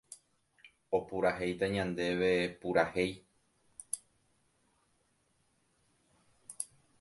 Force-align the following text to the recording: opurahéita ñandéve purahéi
opurahéita 0.99 1.65
ñandéve 1.75 2.31
purahéi 2.59 3.11